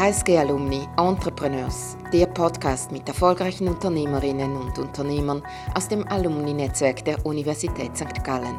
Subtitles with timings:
[0.00, 5.42] HSG Alumni Entrepreneurs, der Podcast mit erfolgreichen Unternehmerinnen und Unternehmern
[5.74, 8.24] aus dem Alumni-Netzwerk der Universität St.
[8.24, 8.56] Gallen.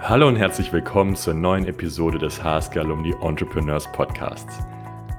[0.00, 4.58] Hallo und herzlich willkommen zur neuen Episode des HSG Alumni Entrepreneurs Podcasts.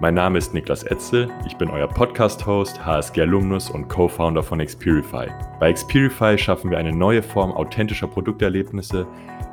[0.01, 5.27] Mein Name ist Niklas Etzel, ich bin euer Podcast-Host, HSG Alumnus und Co-Founder von Xperify.
[5.57, 9.07] Bei Xperify schaffen wir eine neue Form authentischer Produkterlebnisse,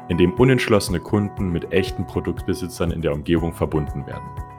[0.08, 4.49] in dem unentschlossene Kunden mit echten Produktbesitzern in der Umgebung verbunden werden.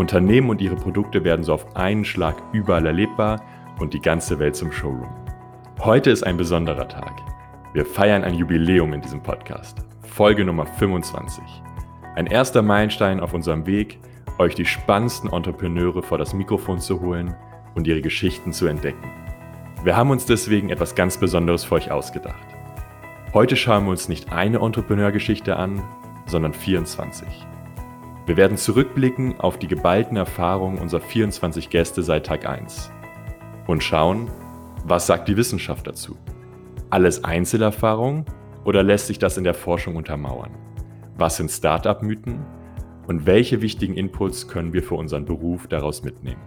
[0.00, 3.44] Unternehmen und ihre Produkte werden so auf einen Schlag überall erlebbar
[3.78, 5.14] und die ganze Welt zum Showroom.
[5.78, 7.12] Heute ist ein besonderer Tag.
[7.74, 9.84] Wir feiern ein Jubiläum in diesem Podcast.
[10.00, 11.44] Folge Nummer 25.
[12.16, 13.98] Ein erster Meilenstein auf unserem Weg,
[14.38, 17.36] euch die spannendsten Entrepreneure vor das Mikrofon zu holen
[17.74, 19.12] und ihre Geschichten zu entdecken.
[19.84, 22.46] Wir haben uns deswegen etwas ganz Besonderes für euch ausgedacht.
[23.34, 25.82] Heute schauen wir uns nicht eine Entrepreneurgeschichte an,
[26.24, 27.49] sondern 24.
[28.30, 32.92] Wir werden zurückblicken auf die geballten Erfahrungen unserer 24 Gäste seit Tag 1
[33.66, 34.30] und schauen,
[34.84, 36.16] was sagt die Wissenschaft dazu?
[36.90, 38.24] Alles Einzelerfahrung
[38.64, 40.52] oder lässt sich das in der Forschung untermauern?
[41.16, 42.46] Was sind Startup-Mythen
[43.08, 46.42] und welche wichtigen Inputs können wir für unseren Beruf daraus mitnehmen?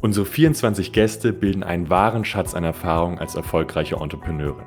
[0.00, 4.64] Unsere 24 Gäste bilden einen wahren Schatz an Erfahrung als erfolgreiche Entrepreneure.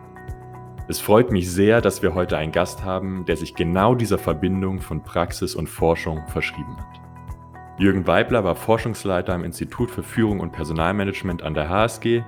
[0.91, 4.81] Es freut mich sehr, dass wir heute einen Gast haben, der sich genau dieser Verbindung
[4.81, 6.99] von Praxis und Forschung verschrieben hat.
[7.79, 12.23] Jürgen Weibler war Forschungsleiter am Institut für Führung und Personalmanagement an der HSG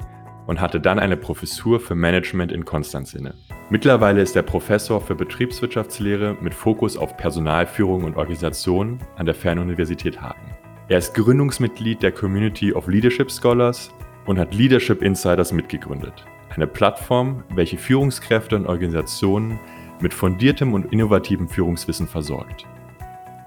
[0.48, 3.36] und hatte dann eine Professur für Management in Konstanz inne.
[3.70, 10.22] Mittlerweile ist er Professor für Betriebswirtschaftslehre mit Fokus auf Personalführung und Organisation an der Fernuniversität
[10.22, 10.56] Hagen.
[10.88, 13.94] Er ist Gründungsmitglied der Community of Leadership Scholars
[14.26, 16.26] und hat Leadership Insiders mitgegründet.
[16.50, 19.60] Eine Plattform, welche Führungskräfte und Organisationen
[20.00, 22.66] mit fundiertem und innovativem Führungswissen versorgt.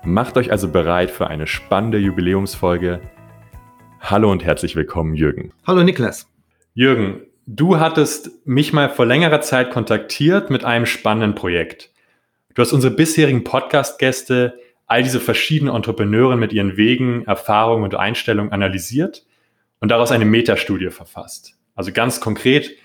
[0.05, 3.01] Macht euch also bereit für eine spannende Jubiläumsfolge.
[4.01, 5.53] Hallo und herzlich willkommen, Jürgen.
[5.67, 6.29] Hallo, Niklas.
[6.75, 11.91] Jürgen, du hattest mich mal vor längerer Zeit kontaktiert mit einem spannenden Projekt.
[12.55, 18.53] Du hast unsere bisherigen Podcast-Gäste, all diese verschiedenen Entrepreneure mit ihren Wegen, Erfahrungen und Einstellungen
[18.53, 19.26] analysiert
[19.81, 21.55] und daraus eine Metastudie verfasst.
[21.75, 22.77] Also ganz konkret,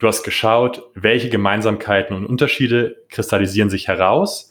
[0.00, 4.50] Du hast geschaut, welche Gemeinsamkeiten und Unterschiede kristallisieren sich heraus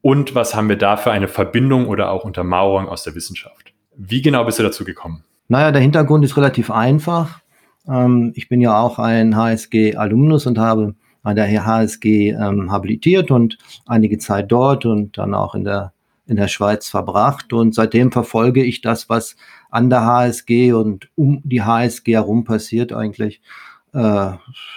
[0.00, 3.72] und was haben wir da für eine Verbindung oder auch Untermauerung aus der Wissenschaft.
[3.96, 5.22] Wie genau bist du dazu gekommen?
[5.46, 7.42] Naja, der Hintergrund ist relativ einfach.
[7.86, 13.58] Ähm, ich bin ja auch ein HSG-Alumnus und habe an der HSG ähm, habilitiert und
[13.86, 15.92] einige Zeit dort und dann auch in der,
[16.26, 17.52] in der Schweiz verbracht.
[17.52, 19.36] Und seitdem verfolge ich das, was
[19.72, 23.40] an der HSG und um die HSG herum passiert eigentlich
[23.94, 24.32] äh,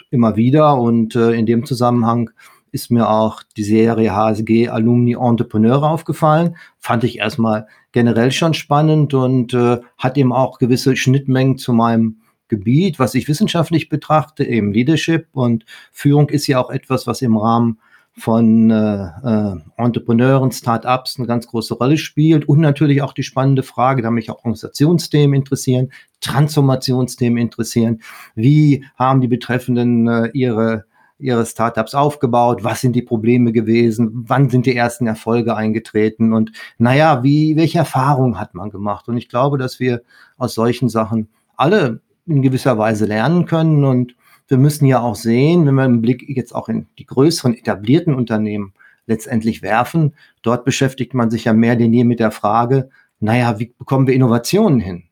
[0.09, 0.79] immer wieder.
[0.79, 2.31] Und äh, in dem Zusammenhang
[2.71, 6.55] ist mir auch die Serie HSG Alumni Entrepreneure aufgefallen.
[6.79, 12.21] Fand ich erstmal generell schon spannend und äh, hat eben auch gewisse Schnittmengen zu meinem
[12.47, 17.35] Gebiet, was ich wissenschaftlich betrachte, eben Leadership und Führung ist ja auch etwas, was im
[17.35, 17.79] Rahmen
[18.17, 22.47] von äh, äh, Entrepreneuren, Start-ups eine ganz große Rolle spielt.
[22.47, 28.01] Und natürlich auch die spannende Frage, da mich auch Organisationsthemen interessieren, Transformationsthemen interessieren,
[28.33, 30.85] wie haben die Betreffenden äh, ihre
[31.17, 36.33] ihre Startups aufgebaut, was sind die Probleme gewesen, wann sind die ersten Erfolge eingetreten?
[36.33, 39.07] Und naja, wie, welche Erfahrungen hat man gemacht?
[39.07, 40.01] Und ich glaube, dass wir
[40.37, 43.85] aus solchen Sachen alle in gewisser Weise lernen können.
[43.85, 44.15] Und
[44.47, 48.13] wir müssen ja auch sehen, wenn wir einen Blick jetzt auch in die größeren etablierten
[48.13, 48.73] Unternehmen
[49.07, 52.89] letztendlich werfen, dort beschäftigt man sich ja mehr denn je mit der Frage,
[53.19, 55.03] naja, wie bekommen wir Innovationen hin?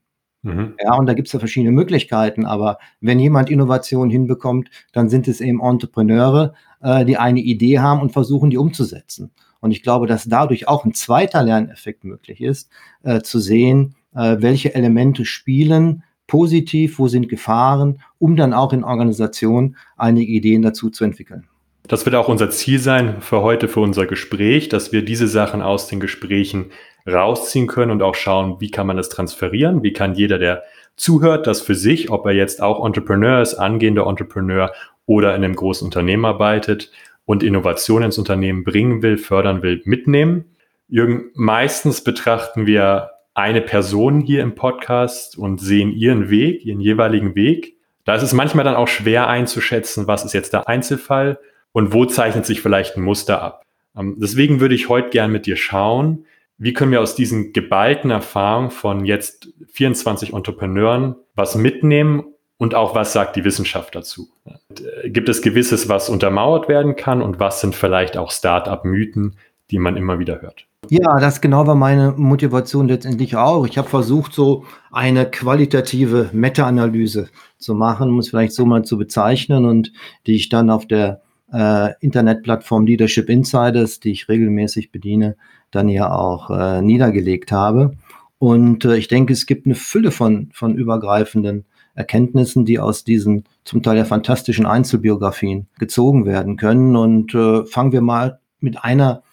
[0.44, 0.76] Mhm.
[0.84, 5.28] Ja, und da gibt es ja verschiedene Möglichkeiten, aber wenn jemand Innovationen hinbekommt, dann sind
[5.28, 9.32] es eben Entrepreneure, äh, die eine Idee haben und versuchen, die umzusetzen.
[9.62, 12.70] Und ich glaube, dass dadurch auch ein zweiter Lerneffekt möglich ist,
[13.04, 18.84] äh, zu sehen, äh, welche Elemente spielen, positiv, wo sind Gefahren, um dann auch in
[18.84, 21.48] Organisationen einige Ideen dazu zu entwickeln.
[21.88, 25.62] Das wird auch unser Ziel sein für heute, für unser Gespräch, dass wir diese Sachen
[25.62, 26.72] aus den Gesprächen
[27.06, 30.64] rausziehen können und auch schauen, wie kann man das transferieren, wie kann jeder, der
[30.96, 34.72] zuhört, das für sich, ob er jetzt auch Entrepreneur ist, angehender Entrepreneur
[35.06, 36.92] oder in einem großen Unternehmen arbeitet
[37.26, 40.46] und Innovation ins Unternehmen bringen will, fördern will, mitnehmen.
[40.88, 47.36] Jürgen, meistens betrachten wir eine Person hier im Podcast und sehen ihren Weg, ihren jeweiligen
[47.36, 47.78] Weg.
[48.06, 51.40] Da ist es manchmal dann auch schwer einzuschätzen, was ist jetzt der Einzelfall
[51.72, 53.66] und wo zeichnet sich vielleicht ein Muster ab.
[53.98, 56.26] Ähm, deswegen würde ich heute gern mit dir schauen,
[56.58, 62.24] wie können wir aus diesen geballten Erfahrungen von jetzt 24 Entrepreneuren was mitnehmen
[62.58, 64.30] und auch was sagt die Wissenschaft dazu?
[64.46, 69.38] Äh, gibt es gewisses, was untermauert werden kann und was sind vielleicht auch Start-up-Mythen,
[69.72, 70.68] die man immer wieder hört?
[70.90, 73.66] Ja, das genau war meine Motivation letztendlich auch.
[73.66, 78.98] Ich habe versucht, so eine qualitative Meta-Analyse zu machen, um es vielleicht so mal zu
[78.98, 79.94] bezeichnen und
[80.28, 81.22] die ich dann auf der
[81.54, 85.38] äh, Internetplattform Leadership Insiders, die ich regelmäßig bediene,
[85.72, 87.96] dann ja auch äh, niedergelegt habe.
[88.38, 91.66] Und äh, ich denke, es gibt eine Fülle von, von übergreifenden
[91.96, 96.96] Erkenntnissen, die aus diesen zum Teil ja fantastischen Einzelbiografien gezogen werden können.
[96.96, 99.24] Und äh, fangen wir mal mit einer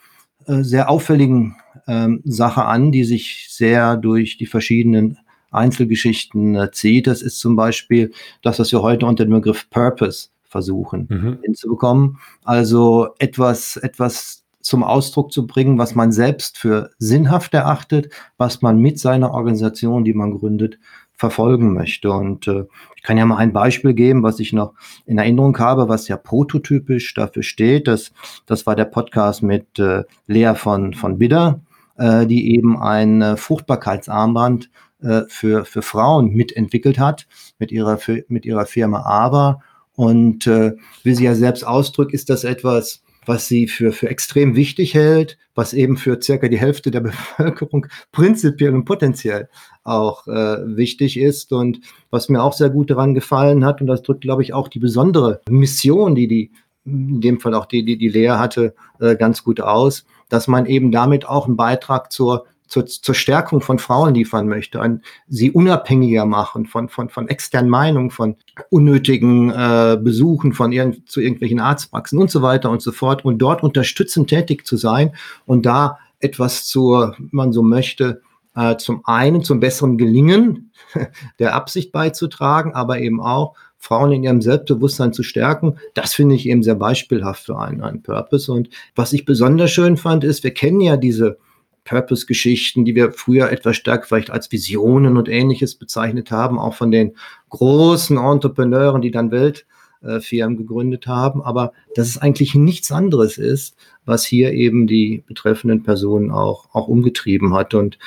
[0.50, 1.56] äh, sehr auffälligen
[1.86, 5.18] ähm, Sache an, die sich sehr durch die verschiedenen
[5.50, 7.06] Einzelgeschichten äh, zieht.
[7.06, 8.12] Das ist zum Beispiel
[8.42, 11.38] das, was wir heute unter dem Begriff Purpose versuchen mhm.
[11.42, 12.18] hinzubekommen.
[12.44, 18.78] Also etwas, etwas zum Ausdruck zu bringen, was man selbst für sinnhaft erachtet, was man
[18.78, 20.78] mit seiner Organisation, die man gründet,
[21.20, 22.10] verfolgen möchte.
[22.10, 22.64] Und äh,
[22.96, 24.72] ich kann ja mal ein Beispiel geben, was ich noch
[25.04, 27.88] in Erinnerung habe, was ja prototypisch dafür steht.
[27.88, 28.12] Das,
[28.46, 31.60] das war der Podcast mit äh, Lea von, von Bidder,
[31.98, 34.70] äh, die eben ein äh, Fruchtbarkeitsarmband
[35.02, 37.26] äh, für, für Frauen mitentwickelt hat,
[37.58, 39.60] mit ihrer, für, mit ihrer Firma AVA.
[39.96, 40.72] Und äh,
[41.02, 45.38] wie sie ja selbst ausdrückt, ist das etwas, was sie für, für extrem wichtig hält,
[45.54, 47.00] was eben für circa die Hälfte der
[47.36, 49.48] Bevölkerung prinzipiell und potenziell
[49.84, 51.52] auch äh, wichtig ist.
[51.52, 51.80] Und
[52.10, 54.78] was mir auch sehr gut daran gefallen hat, und das drückt, glaube ich, auch die
[54.78, 56.50] besondere Mission, die die,
[56.84, 60.66] in dem Fall auch die, die, die Lea hatte, äh, ganz gut aus, dass man
[60.66, 65.50] eben damit auch einen Beitrag zur zur, zur Stärkung von Frauen liefern möchte, ein, sie
[65.50, 68.36] unabhängiger machen von, von, von externen Meinungen, von
[68.70, 73.38] unnötigen äh, Besuchen von irgend, zu irgendwelchen Arztpraxen und so weiter und so fort und
[73.38, 75.14] dort unterstützend tätig zu sein
[75.46, 78.22] und da etwas zur, man so möchte,
[78.54, 80.70] äh, zum einen zum besseren Gelingen
[81.40, 86.46] der Absicht beizutragen, aber eben auch Frauen in ihrem Selbstbewusstsein zu stärken, das finde ich
[86.46, 88.52] eben sehr beispielhaft für einen, einen Purpose.
[88.52, 91.38] Und was ich besonders schön fand, ist, wir kennen ja diese
[91.84, 96.90] Purpose-Geschichten, die wir früher etwas stärker vielleicht als Visionen und ähnliches bezeichnet haben, auch von
[96.90, 97.16] den
[97.48, 104.24] großen Entrepreneuren, die dann Weltfirmen gegründet haben, aber dass es eigentlich nichts anderes ist, was
[104.24, 107.74] hier eben die betreffenden Personen auch, auch umgetrieben hat.
[107.74, 107.98] Und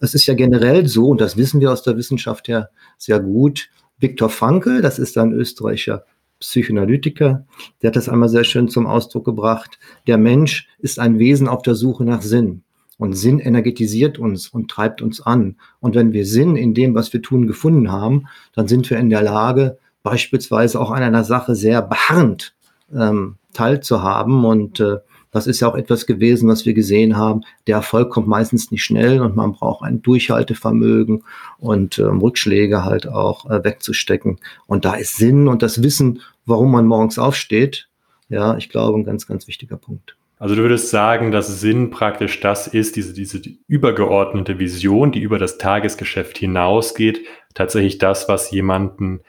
[0.00, 2.68] es ist ja generell so, und das wissen wir aus der Wissenschaft ja
[2.98, 6.04] sehr gut, Viktor Frankl, das ist ein österreichischer
[6.40, 7.46] Psychoanalytiker,
[7.80, 9.78] der hat das einmal sehr schön zum Ausdruck gebracht.
[10.08, 12.64] Der Mensch ist ein Wesen auf der Suche nach Sinn.
[13.02, 15.56] Und Sinn energetisiert uns und treibt uns an.
[15.80, 19.10] Und wenn wir Sinn in dem, was wir tun, gefunden haben, dann sind wir in
[19.10, 22.54] der Lage, beispielsweise auch an einer Sache sehr beharrend
[22.94, 24.44] ähm, teilzuhaben.
[24.44, 24.98] Und äh,
[25.32, 27.40] das ist ja auch etwas gewesen, was wir gesehen haben.
[27.66, 31.24] Der Erfolg kommt meistens nicht schnell und man braucht ein Durchhaltevermögen
[31.58, 34.38] und ähm, Rückschläge halt auch äh, wegzustecken.
[34.68, 37.88] Und da ist Sinn und das Wissen, warum man morgens aufsteht,
[38.28, 40.14] ja, ich glaube, ein ganz, ganz wichtiger Punkt.
[40.42, 45.20] Also du würdest sagen, dass Sinn praktisch das ist, diese, diese die übergeordnete Vision, die
[45.20, 47.20] über das Tagesgeschäft hinausgeht,
[47.54, 49.20] tatsächlich das, was jemanden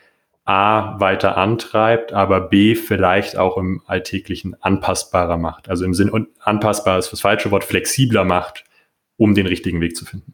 [0.44, 5.70] A weiter antreibt, aber B vielleicht auch im Alltäglichen anpassbarer macht.
[5.70, 8.64] Also im Sinn, und anpassbar ist das falsche Wort, flexibler macht,
[9.16, 10.34] um den richtigen Weg zu finden.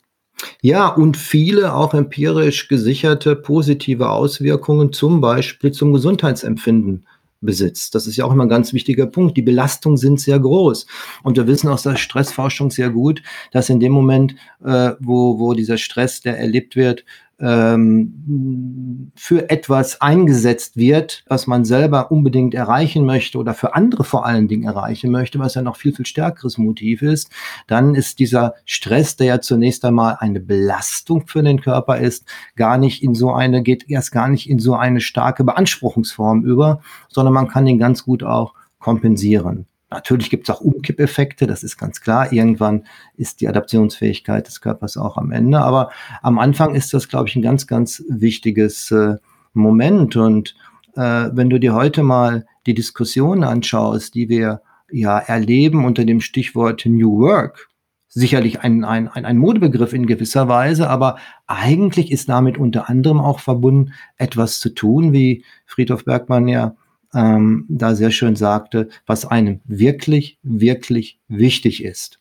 [0.61, 7.05] Ja, und viele auch empirisch gesicherte positive Auswirkungen, zum Beispiel zum Gesundheitsempfinden
[7.41, 7.95] besitzt.
[7.95, 9.37] Das ist ja auch immer ein ganz wichtiger Punkt.
[9.37, 10.85] Die Belastungen sind sehr groß.
[11.23, 13.21] Und wir wissen aus der Stressforschung sehr gut,
[13.51, 17.05] dass in dem Moment, äh, wo, wo dieser Stress, der erlebt wird,
[17.39, 24.25] ähm, für etwas eingesetzt wird, was man selber unbedingt erreichen möchte oder für andere vor
[24.25, 27.29] allen Dingen erreichen möchte, was ja noch viel, viel stärkeres Motiv ist,
[27.67, 32.77] dann ist dieser Stress, der ja zunächst einmal eine Belastung für den Körper ist, gar
[32.77, 37.33] nicht in so eine, geht erst gar nicht in so eine starke Beanspruchungsform über, sondern
[37.33, 39.65] man kann den ganz gut auch kompensieren.
[39.91, 42.31] Natürlich gibt es auch Umkippeffekte, das ist ganz klar.
[42.31, 45.59] Irgendwann ist die Adaptionsfähigkeit des Körpers auch am Ende.
[45.59, 45.89] Aber
[46.21, 49.15] am Anfang ist das, glaube ich, ein ganz, ganz wichtiges äh,
[49.53, 50.15] Moment.
[50.15, 50.55] Und
[50.95, 56.21] äh, wenn du dir heute mal die Diskussion anschaust, die wir ja erleben unter dem
[56.21, 57.69] Stichwort New Work,
[58.09, 63.39] sicherlich ein, ein, ein, Modebegriff in gewisser Weise, aber eigentlich ist damit unter anderem auch
[63.39, 66.75] verbunden, etwas zu tun, wie Friedhof Bergmann ja
[67.13, 72.19] ähm, da sehr schön sagte, was einem wirklich, wirklich wichtig ist.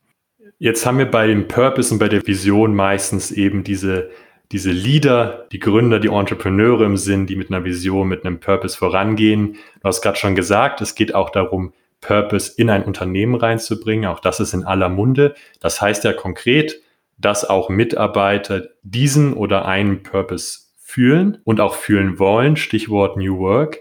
[0.59, 4.11] Jetzt haben wir bei dem Purpose und bei der Vision meistens eben diese,
[4.51, 8.77] diese Leader, die Gründer, die Entrepreneure im Sinn, die mit einer Vision, mit einem Purpose
[8.77, 9.55] vorangehen.
[9.81, 14.07] Du hast gerade schon gesagt, es geht auch darum, Purpose in ein Unternehmen reinzubringen.
[14.07, 15.35] Auch das ist in aller Munde.
[15.61, 16.81] Das heißt ja konkret,
[17.19, 22.57] dass auch Mitarbeiter diesen oder einen Purpose fühlen und auch fühlen wollen.
[22.57, 23.81] Stichwort New Work.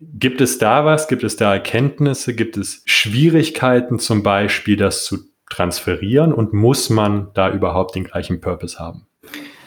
[0.00, 1.08] Gibt es da was?
[1.08, 2.34] Gibt es da Erkenntnisse?
[2.34, 5.18] Gibt es Schwierigkeiten zum Beispiel, das zu
[5.50, 9.06] transferieren und muss man da überhaupt den gleichen Purpose haben?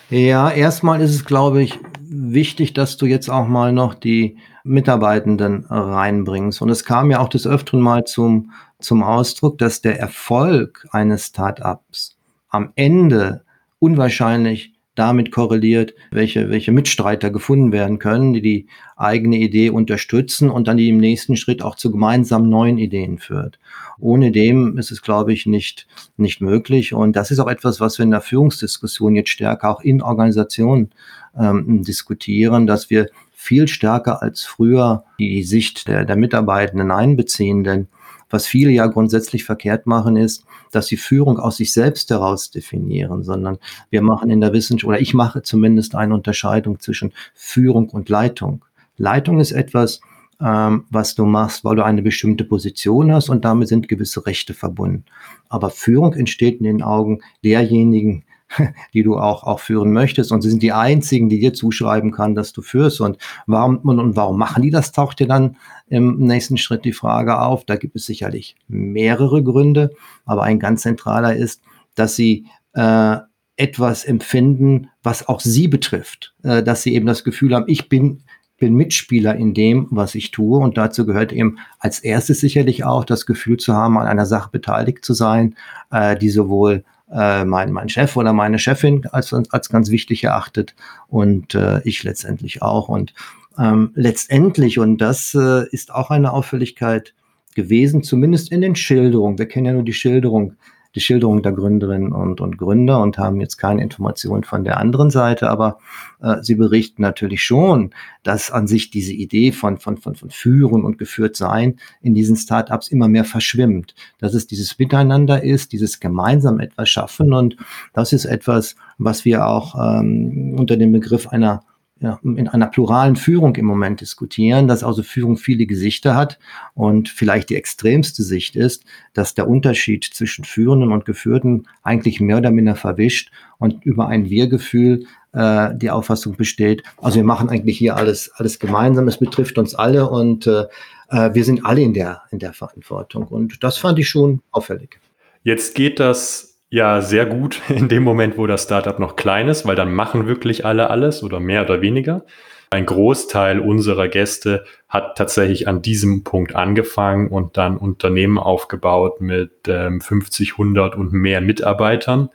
[0.09, 5.65] Ja, erstmal ist es, glaube ich, wichtig, dass du jetzt auch mal noch die Mitarbeitenden
[5.65, 6.61] reinbringst.
[6.61, 11.27] Und es kam ja auch des Öfteren mal zum, zum Ausdruck, dass der Erfolg eines
[11.27, 12.17] Startups
[12.49, 13.43] am Ende
[13.79, 18.67] unwahrscheinlich damit korreliert, welche, welche Mitstreiter gefunden werden können, die die
[18.97, 23.57] eigene Idee unterstützen und dann die im nächsten Schritt auch zu gemeinsam neuen Ideen führt.
[23.99, 26.93] Ohne dem ist es, glaube ich, nicht, nicht möglich.
[26.93, 30.91] Und das ist auch etwas, was wir in der Führungsdiskussion jetzt stärker auch in Organisationen
[31.39, 37.63] ähm, diskutieren, dass wir viel stärker als früher die Sicht der, der Mitarbeitenden einbeziehen.
[37.63, 37.87] Denn
[38.31, 43.23] was viele ja grundsätzlich verkehrt machen, ist, dass sie Führung aus sich selbst heraus definieren,
[43.23, 43.57] sondern
[43.89, 48.65] wir machen in der Wissenschaft, oder ich mache zumindest eine Unterscheidung zwischen Führung und Leitung.
[48.97, 50.01] Leitung ist etwas,
[50.41, 54.53] ähm, was du machst, weil du eine bestimmte Position hast und damit sind gewisse Rechte
[54.53, 55.05] verbunden.
[55.49, 58.23] Aber Führung entsteht in den Augen derjenigen,
[58.93, 60.31] die du auch, auch führen möchtest.
[60.31, 63.01] Und sie sind die einzigen, die dir zuschreiben kann, dass du führst.
[63.01, 63.17] Und
[63.47, 67.39] warum, und, und warum machen die das, taucht dir dann im nächsten Schritt die Frage
[67.39, 67.65] auf.
[67.65, 69.91] Da gibt es sicherlich mehrere Gründe,
[70.25, 71.61] aber ein ganz zentraler ist,
[71.95, 73.17] dass sie äh,
[73.57, 76.33] etwas empfinden, was auch sie betrifft.
[76.43, 78.23] Äh, dass sie eben das Gefühl haben, ich bin
[78.61, 80.59] bin Mitspieler in dem, was ich tue.
[80.59, 84.49] Und dazu gehört eben als erstes sicherlich auch das Gefühl zu haben, an einer Sache
[84.51, 85.55] beteiligt zu sein,
[85.89, 90.75] äh, die sowohl äh, mein, mein Chef oder meine Chefin als, als ganz wichtig erachtet
[91.07, 92.89] und äh, ich letztendlich auch.
[92.89, 93.13] Und
[93.57, 97.13] ähm, letztendlich, und das äh, ist auch eine Auffälligkeit
[97.55, 100.55] gewesen, zumindest in den Schilderungen, wir kennen ja nur die Schilderung
[100.95, 105.09] die Schilderung der Gründerinnen und, und Gründer und haben jetzt keine Informationen von der anderen
[105.09, 105.77] Seite, aber
[106.21, 107.91] äh, sie berichten natürlich schon,
[108.23, 112.35] dass an sich diese Idee von, von, von, von Führen und geführt sein in diesen
[112.35, 113.95] Startups immer mehr verschwimmt.
[114.19, 117.55] Dass es dieses Miteinander ist, dieses gemeinsam etwas schaffen und
[117.93, 121.63] das ist etwas, was wir auch ähm, unter dem Begriff einer
[122.01, 126.39] ja, in einer pluralen Führung im Moment diskutieren, dass also Führung viele Gesichter hat
[126.73, 132.37] und vielleicht die extremste Sicht ist, dass der Unterschied zwischen Führenden und Geführten eigentlich mehr
[132.37, 137.77] oder minder verwischt und über ein Wir-Gefühl äh, die Auffassung besteht, also wir machen eigentlich
[137.77, 140.65] hier alles, alles gemeinsam, es betrifft uns alle und äh,
[141.09, 144.99] äh wir sind alle in der, in der Verantwortung und das fand ich schon auffällig.
[145.43, 149.67] Jetzt geht das ja, sehr gut in dem Moment, wo das Startup noch klein ist,
[149.67, 152.25] weil dann machen wirklich alle alles oder mehr oder weniger.
[152.69, 159.51] Ein Großteil unserer Gäste hat tatsächlich an diesem Punkt angefangen und dann Unternehmen aufgebaut mit
[159.67, 162.29] ähm, 50, 100 und mehr Mitarbeitern.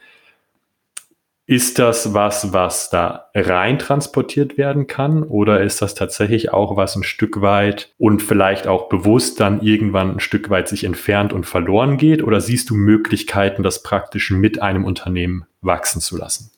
[1.48, 5.22] Ist das was, was da rein transportiert werden kann?
[5.22, 10.16] Oder ist das tatsächlich auch was ein Stück weit und vielleicht auch bewusst dann irgendwann
[10.16, 12.24] ein Stück weit sich entfernt und verloren geht?
[12.24, 16.50] Oder siehst du Möglichkeiten, das praktisch mit einem Unternehmen wachsen zu lassen?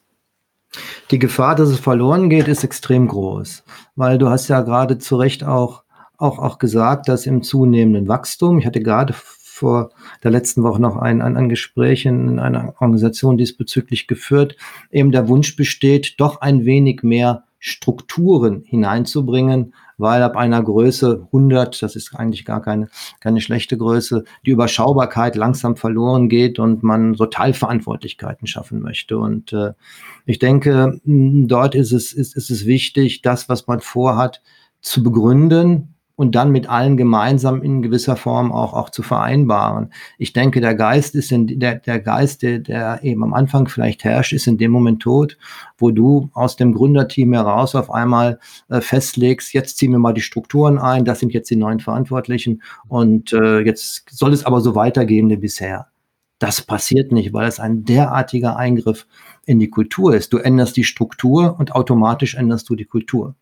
[1.11, 3.63] Die Gefahr, dass es verloren geht, ist extrem groß,
[3.95, 5.83] weil du hast ja gerade zu Recht auch,
[6.17, 9.13] auch, auch gesagt, dass im zunehmenden Wachstum, ich hatte gerade
[9.59, 9.91] vor
[10.23, 14.55] der letzten Woche noch ein, ein, ein Gespräch in, in einer Organisation diesbezüglich geführt,
[14.89, 21.81] eben der Wunsch besteht, doch ein wenig mehr Strukturen hineinzubringen, weil ab einer Größe 100,
[21.81, 22.87] das ist eigentlich gar keine,
[23.19, 29.17] keine schlechte Größe, die Überschaubarkeit langsam verloren geht und man so Teilverantwortlichkeiten schaffen möchte.
[29.17, 29.73] Und äh,
[30.25, 34.41] ich denke, dort ist es, ist, ist es wichtig, das, was man vorhat,
[34.81, 35.88] zu begründen,
[36.19, 39.93] und dann mit allen gemeinsam in gewisser Form auch, auch zu vereinbaren.
[40.17, 44.03] Ich denke, der Geist ist in, der, der Geist, der, der eben am Anfang vielleicht
[44.03, 45.37] herrscht, ist in dem Moment tot,
[45.77, 50.19] wo du aus dem Gründerteam heraus auf einmal äh, festlegst, jetzt ziehen wir mal die
[50.19, 54.75] Strukturen ein, das sind jetzt die neuen Verantwortlichen und äh, jetzt soll es aber so
[54.75, 55.87] weitergehen wie bisher.
[56.37, 59.07] Das passiert nicht, weil es ein derartiger Eingriff
[59.45, 60.33] in die Kultur ist.
[60.33, 63.35] Du änderst die Struktur und automatisch änderst du die Kultur.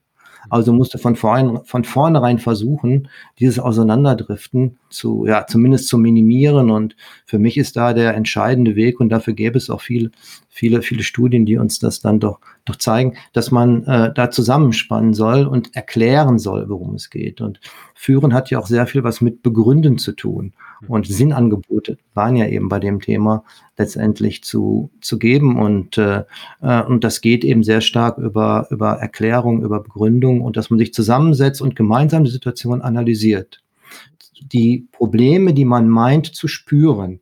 [0.50, 6.70] Also musste von, vorn, von vornherein versuchen, dieses Auseinanderdriften zu, ja, zumindest zu minimieren.
[6.70, 10.12] Und für mich ist da der entscheidende Weg und dafür gäbe es auch viel,
[10.58, 15.14] viele, viele Studien, die uns das dann doch, doch zeigen, dass man äh, da zusammenspannen
[15.14, 17.42] soll und erklären soll, worum es geht.
[17.42, 17.60] Und
[17.94, 20.54] Führen hat ja auch sehr viel was mit Begründen zu tun.
[20.88, 23.44] Und Sinnangebote waren ja eben bei dem Thema
[23.78, 25.60] letztendlich zu, zu geben.
[25.60, 26.24] Und, äh,
[26.62, 30.80] äh, und das geht eben sehr stark über, über Erklärung, über Begründung und dass man
[30.80, 33.62] sich zusammensetzt und gemeinsam die Situation analysiert.
[34.52, 37.20] Die Probleme, die man meint zu spüren,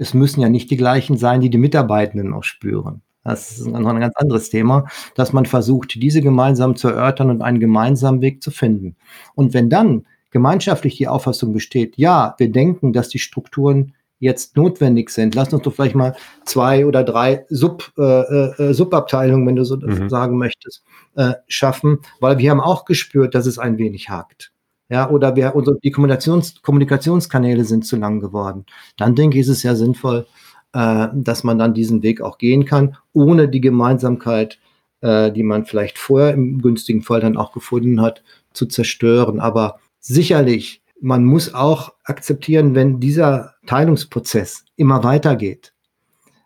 [0.00, 3.02] es müssen ja nicht die gleichen sein, die die Mitarbeitenden auch spüren.
[3.22, 7.42] Das ist noch ein ganz anderes Thema, dass man versucht, diese gemeinsam zu erörtern und
[7.42, 8.96] einen gemeinsamen Weg zu finden.
[9.34, 15.10] Und wenn dann gemeinschaftlich die Auffassung besteht, ja, wir denken, dass die Strukturen jetzt notwendig
[15.10, 15.34] sind.
[15.34, 16.14] Lass uns doch vielleicht mal
[16.44, 20.08] zwei oder drei Sub, äh, äh, Subabteilungen, wenn du so mhm.
[20.08, 20.82] sagen möchtest,
[21.14, 24.52] äh, schaffen, weil wir haben auch gespürt, dass es ein wenig hakt.
[24.90, 28.66] Ja, oder wir, unsere, die Kommunikations, Kommunikationskanäle sind zu lang geworden.
[28.96, 30.26] Dann denke ich, ist es ja sinnvoll,
[30.72, 34.58] äh, dass man dann diesen Weg auch gehen kann, ohne die Gemeinsamkeit,
[35.00, 39.38] äh, die man vielleicht vorher im günstigen Fall dann auch gefunden hat, zu zerstören.
[39.38, 45.72] Aber sicherlich, man muss auch akzeptieren, wenn dieser Teilungsprozess immer weitergeht.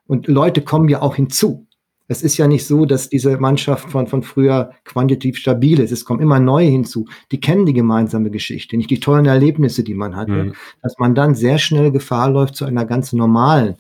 [0.07, 1.67] Und Leute kommen ja auch hinzu.
[2.07, 5.91] Es ist ja nicht so, dass diese Mannschaft von, von früher quantitativ stabil ist.
[5.91, 7.07] Es kommen immer neue hinzu.
[7.33, 10.33] Die kennen die gemeinsame Geschichte, nicht die tollen Erlebnisse, die man hatte.
[10.33, 10.55] Mhm.
[10.83, 13.77] Dass man dann sehr schnell Gefahr läuft, zu einer ganz normalen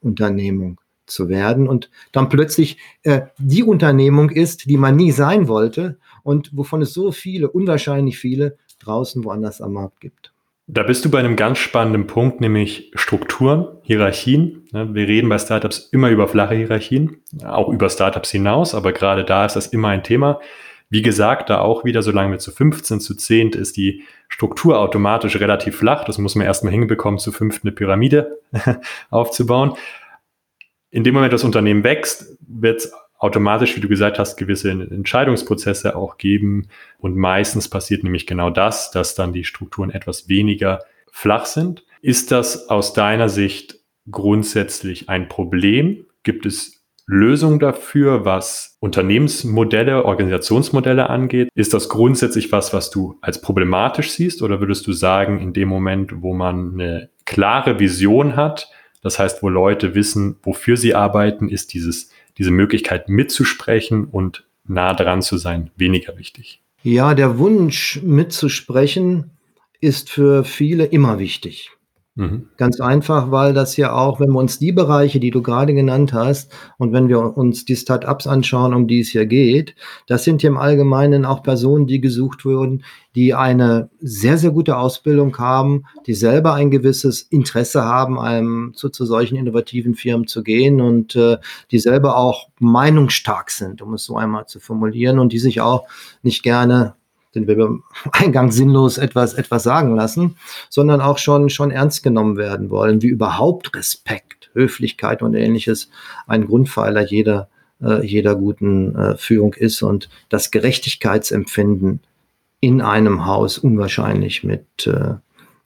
[0.00, 5.98] Unternehmung zu werden und dann plötzlich äh, die Unternehmung ist, die man nie sein wollte
[6.22, 10.32] und wovon es so viele, unwahrscheinlich viele draußen woanders am Markt gibt.
[10.72, 14.68] Da bist du bei einem ganz spannenden Punkt, nämlich Strukturen, Hierarchien.
[14.70, 19.44] Wir reden bei Startups immer über flache Hierarchien, auch über Startups hinaus, aber gerade da
[19.44, 20.38] ist das immer ein Thema.
[20.88, 25.40] Wie gesagt, da auch wieder, solange wir zu 15, zu 10 ist die Struktur automatisch
[25.40, 26.04] relativ flach.
[26.04, 28.38] Das muss man erstmal hinbekommen, zu fünft eine Pyramide
[29.10, 29.72] aufzubauen.
[30.90, 35.94] In dem Moment, das Unternehmen wächst, wird es automatisch, wie du gesagt hast, gewisse Entscheidungsprozesse
[35.94, 36.68] auch geben.
[36.98, 40.80] Und meistens passiert nämlich genau das, dass dann die Strukturen etwas weniger
[41.12, 41.84] flach sind.
[42.00, 43.78] Ist das aus deiner Sicht
[44.10, 46.06] grundsätzlich ein Problem?
[46.22, 51.50] Gibt es Lösungen dafür, was Unternehmensmodelle, Organisationsmodelle angeht?
[51.54, 54.42] Ist das grundsätzlich was, was du als problematisch siehst?
[54.42, 58.70] Oder würdest du sagen, in dem Moment, wo man eine klare Vision hat,
[59.02, 62.10] das heißt, wo Leute wissen, wofür sie arbeiten, ist dieses
[62.40, 66.62] diese Möglichkeit mitzusprechen und nah dran zu sein weniger wichtig?
[66.82, 69.32] Ja, der Wunsch mitzusprechen
[69.80, 71.70] ist für viele immer wichtig.
[72.20, 72.48] Mhm.
[72.58, 76.12] Ganz einfach, weil das ja auch, wenn wir uns die Bereiche, die du gerade genannt
[76.12, 79.74] hast, und wenn wir uns die Start-ups anschauen, um die es hier geht,
[80.06, 84.76] das sind ja im Allgemeinen auch Personen, die gesucht wurden, die eine sehr, sehr gute
[84.76, 90.42] Ausbildung haben, die selber ein gewisses Interesse haben, einem, zu, zu solchen innovativen Firmen zu
[90.42, 91.38] gehen und äh,
[91.70, 95.86] die selber auch meinungsstark sind, um es so einmal zu formulieren, und die sich auch
[96.22, 96.96] nicht gerne
[97.34, 100.36] den wir beim Eingang sinnlos etwas, etwas sagen lassen,
[100.68, 105.90] sondern auch schon, schon ernst genommen werden wollen, wie überhaupt Respekt, Höflichkeit und ähnliches
[106.26, 107.48] ein Grundpfeiler jeder,
[107.82, 112.00] äh, jeder guten äh, Führung ist und das Gerechtigkeitsempfinden
[112.60, 115.14] in einem Haus unwahrscheinlich mit, äh,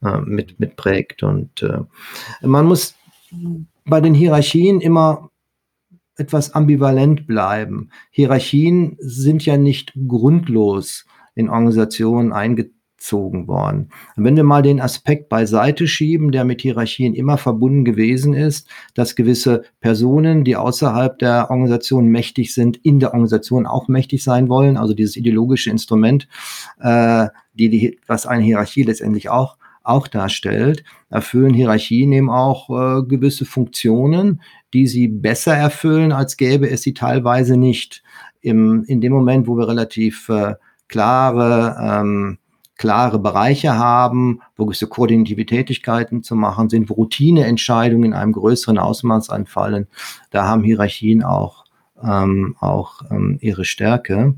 [0.06, 1.22] äh mit, mit prägt.
[1.22, 1.80] Und äh,
[2.42, 2.94] man muss
[3.84, 5.30] bei den Hierarchien immer
[6.16, 7.90] etwas ambivalent bleiben.
[8.10, 13.90] Hierarchien sind ja nicht grundlos in Organisationen eingezogen worden.
[14.16, 18.68] Und wenn wir mal den Aspekt beiseite schieben, der mit Hierarchien immer verbunden gewesen ist,
[18.94, 24.48] dass gewisse Personen, die außerhalb der Organisation mächtig sind, in der Organisation auch mächtig sein
[24.48, 26.28] wollen, also dieses ideologische Instrument,
[26.80, 33.02] äh, die, die, was eine Hierarchie letztendlich auch auch darstellt, erfüllen Hierarchien eben auch äh,
[33.06, 34.40] gewisse Funktionen,
[34.72, 38.02] die sie besser erfüllen, als gäbe es sie teilweise nicht.
[38.40, 40.54] Im, in dem Moment, wo wir relativ äh,
[40.88, 42.38] klare, ähm,
[42.76, 48.78] klare Bereiche haben, wo gewisse koordinative Tätigkeiten zu machen sind, wo Routineentscheidungen in einem größeren
[48.78, 49.86] Ausmaß anfallen.
[50.30, 51.64] Da haben Hierarchien auch,
[52.02, 54.34] ähm, auch ähm, ihre Stärke.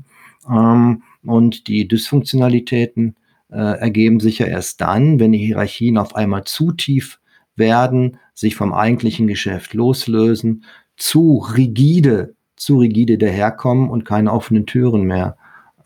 [0.49, 3.15] Ähm, und die Dysfunktionalitäten
[3.51, 7.19] äh, ergeben sich ja erst dann, wenn die Hierarchien auf einmal zu tief
[7.55, 10.63] werden, sich vom eigentlichen Geschäft loslösen,
[10.95, 15.37] zu rigide, zu rigide daherkommen und keine offenen Türen mehr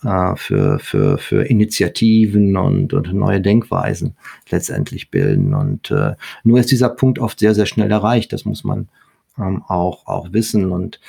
[0.03, 4.15] äh, für, für, für Initiativen und, und neue Denkweisen
[4.49, 5.53] letztendlich bilden.
[5.53, 8.33] Und äh, nur ist dieser Punkt oft sehr, sehr schnell erreicht.
[8.33, 8.89] Das muss man
[9.37, 10.71] ähm, auch, auch wissen.
[10.71, 10.99] Und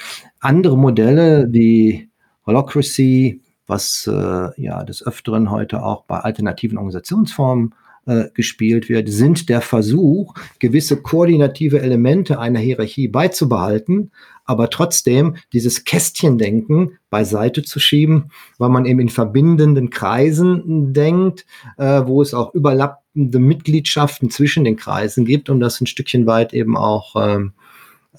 [0.40, 2.08] andere Modelle wie
[2.46, 7.74] Holocracy, was äh, ja des Öfteren heute auch bei alternativen Organisationsformen
[8.06, 14.10] äh, gespielt wird, sind der Versuch, gewisse koordinative Elemente einer Hierarchie beizubehalten,
[14.44, 21.46] aber trotzdem dieses Kästchendenken beiseite zu schieben, weil man eben in verbindenden Kreisen denkt,
[21.78, 26.52] äh, wo es auch überlappende Mitgliedschaften zwischen den Kreisen gibt, um das ein Stückchen weit
[26.52, 27.52] eben auch ähm,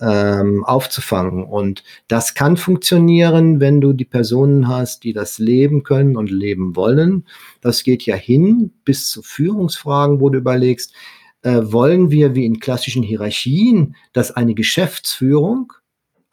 [0.01, 1.43] ähm, aufzufangen.
[1.43, 6.75] Und das kann funktionieren, wenn du die Personen hast, die das leben können und leben
[6.75, 7.25] wollen.
[7.62, 10.93] Das geht ja hin bis zu Führungsfragen, wo du überlegst,
[11.43, 15.73] äh, wollen wir wie in klassischen Hierarchien, dass eine Geschäftsführung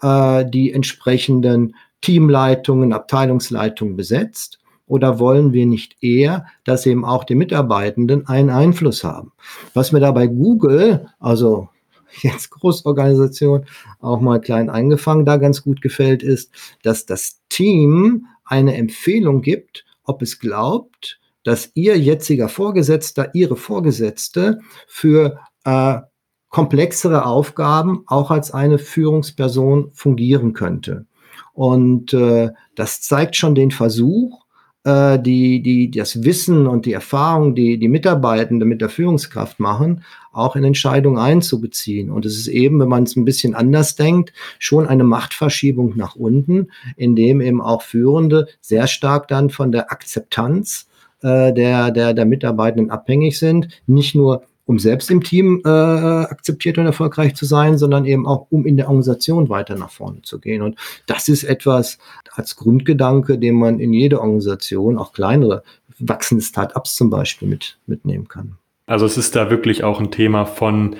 [0.00, 4.58] äh, die entsprechenden Teamleitungen, Abteilungsleitungen besetzt?
[4.86, 9.30] Oder wollen wir nicht eher, dass eben auch die Mitarbeitenden einen Einfluss haben?
[9.72, 11.68] Was mir da bei Google, also
[12.22, 13.66] jetzt Großorganisation,
[14.00, 16.50] auch mal klein eingefangen, da ganz gut gefällt, ist,
[16.82, 24.60] dass das Team eine Empfehlung gibt, ob es glaubt, dass ihr jetziger Vorgesetzter, ihre Vorgesetzte
[24.86, 26.00] für äh,
[26.48, 31.06] komplexere Aufgaben auch als eine Führungsperson fungieren könnte.
[31.54, 34.44] Und äh, das zeigt schon den Versuch,
[34.84, 40.04] äh, die, die, das Wissen und die Erfahrung, die die Mitarbeitenden mit der Führungskraft machen,
[40.32, 42.10] auch in Entscheidungen einzubeziehen.
[42.10, 46.16] Und es ist eben, wenn man es ein bisschen anders denkt, schon eine Machtverschiebung nach
[46.16, 50.88] unten, in dem eben auch Führende sehr stark dann von der Akzeptanz
[51.22, 53.68] äh, der, der, der Mitarbeitenden abhängig sind.
[53.86, 58.46] Nicht nur um selbst im Team äh, akzeptiert und erfolgreich zu sein, sondern eben auch,
[58.50, 60.62] um in der Organisation weiter nach vorne zu gehen.
[60.62, 60.78] Und
[61.08, 61.98] das ist etwas
[62.30, 65.64] als Grundgedanke, den man in jede Organisation, auch kleinere,
[65.98, 68.58] wachsende Start-ups zum Beispiel mit, mitnehmen kann.
[68.86, 70.94] Also es ist da wirklich auch ein Thema von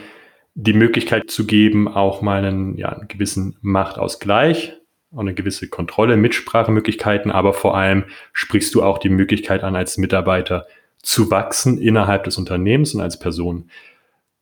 [0.57, 4.79] die Möglichkeit zu geben, auch mal einen, ja, einen gewissen Machtausgleich
[5.13, 8.03] und eine gewisse Kontrolle, Mitsprachemöglichkeiten, aber vor allem
[8.33, 10.67] sprichst du auch die Möglichkeit an, als Mitarbeiter
[11.03, 13.71] zu wachsen innerhalb des Unternehmens und als Person.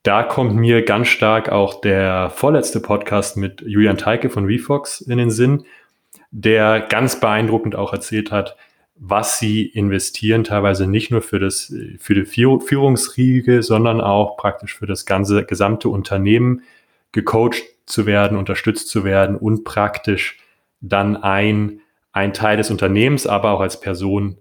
[0.03, 5.19] Da kommt mir ganz stark auch der vorletzte Podcast mit Julian Teike von VFox in
[5.19, 5.65] den Sinn,
[6.31, 8.57] der ganz beeindruckend auch erzählt hat,
[9.01, 14.87] was sie investieren, teilweise nicht nur für das, für die Führungsriege, sondern auch praktisch für
[14.87, 16.63] das ganze gesamte Unternehmen
[17.13, 20.39] gecoacht zu werden, unterstützt zu werden und praktisch
[20.81, 21.81] dann ein,
[22.13, 24.39] ein Teil des Unternehmens, aber auch als Person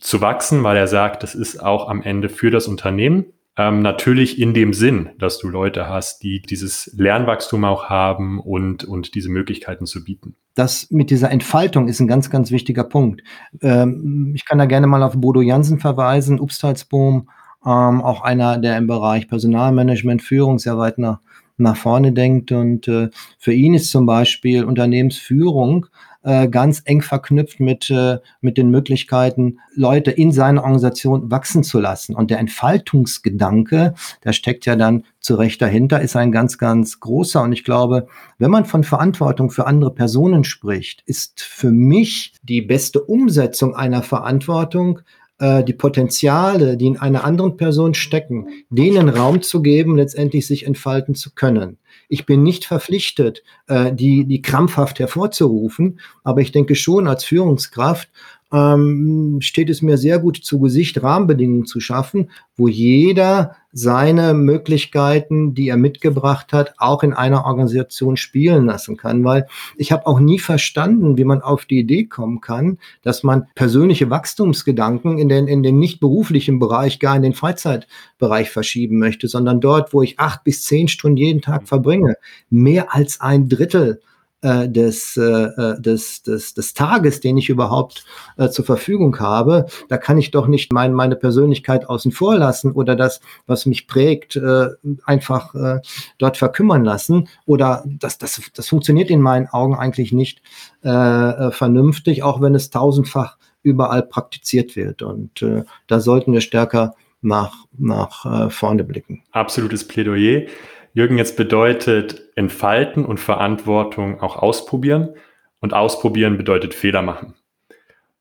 [0.00, 3.26] zu wachsen, weil er sagt, das ist auch am Ende für das Unternehmen.
[3.56, 8.84] Ähm, natürlich in dem Sinn, dass du Leute hast, die dieses Lernwachstum auch haben und,
[8.84, 10.34] und diese Möglichkeiten zu bieten.
[10.54, 13.22] Das mit dieser Entfaltung ist ein ganz, ganz wichtiger Punkt.
[13.60, 17.28] Ähm, ich kann da gerne mal auf Bodo Jansen verweisen, Upstalsboom,
[17.66, 21.18] ähm, auch einer, der im Bereich Personalmanagement, Führung sehr weit nach,
[21.58, 22.52] nach vorne denkt.
[22.52, 25.86] Und äh, für ihn ist zum Beispiel Unternehmensführung
[26.22, 31.80] äh, ganz eng verknüpft mit, äh, mit den Möglichkeiten, Leute in seiner Organisation wachsen zu
[31.80, 32.14] lassen.
[32.14, 37.42] Und der Entfaltungsgedanke, der steckt ja dann zu Recht dahinter, ist ein ganz, ganz großer.
[37.42, 38.06] Und ich glaube,
[38.38, 44.02] wenn man von Verantwortung für andere Personen spricht, ist für mich die beste Umsetzung einer
[44.02, 45.00] Verantwortung
[45.40, 50.66] äh, die Potenziale, die in einer anderen Person stecken, denen Raum zu geben, letztendlich sich
[50.66, 51.78] entfalten zu können.
[52.12, 58.10] Ich bin nicht verpflichtet, äh, die, die krampfhaft hervorzurufen, aber ich denke schon als Führungskraft
[58.52, 65.54] ähm, steht es mir sehr gut zu Gesicht, Rahmenbedingungen zu schaffen, wo jeder seine Möglichkeiten,
[65.54, 69.22] die er mitgebracht hat, auch in einer Organisation spielen lassen kann.
[69.24, 73.46] Weil ich habe auch nie verstanden, wie man auf die Idee kommen kann, dass man
[73.54, 79.28] persönliche Wachstumsgedanken in den, in den nicht beruflichen Bereich, gar in den Freizeitbereich verschieben möchte,
[79.28, 82.16] sondern dort, wo ich acht bis zehn Stunden jeden Tag verbringe,
[82.50, 84.00] mehr als ein Drittel
[84.42, 88.04] äh, des, äh, äh, des, des, des Tages, den ich überhaupt
[88.36, 92.72] äh, zur Verfügung habe, da kann ich doch nicht mein, meine Persönlichkeit außen vor lassen
[92.72, 94.68] oder das, was mich prägt, äh,
[95.04, 95.80] einfach äh,
[96.18, 97.28] dort verkümmern lassen.
[97.46, 100.42] Oder das, das, das funktioniert in meinen Augen eigentlich nicht
[100.84, 105.02] äh, äh, vernünftig, auch wenn es tausendfach überall praktiziert wird.
[105.02, 109.22] Und äh, da sollten wir stärker nach, nach äh, vorne blicken.
[109.32, 110.46] Absolutes Plädoyer.
[110.92, 115.14] Jürgen, jetzt bedeutet entfalten und Verantwortung auch ausprobieren.
[115.60, 117.34] Und ausprobieren bedeutet Fehler machen.